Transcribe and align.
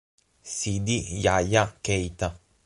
Sidi 0.53 1.21
Yaya 1.23 1.75
Keita 1.85 2.29